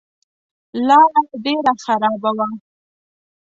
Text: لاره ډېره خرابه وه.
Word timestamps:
لاره 0.87 1.21
ډېره 1.43 1.73
خرابه 1.83 2.31
وه. 2.37 2.47